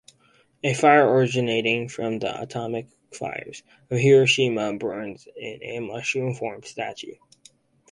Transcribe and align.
A 0.63 0.73
fire 0.73 1.07
originating 1.07 1.87
from 1.87 2.17
the 2.17 2.41
atomic 2.41 2.87
fires 3.13 3.61
of 3.91 3.99
Hiroshima 3.99 4.75
burns 4.75 5.27
in 5.37 5.61
a 5.61 5.77
mushroom-formed 5.79 6.65
statue. 6.65 7.17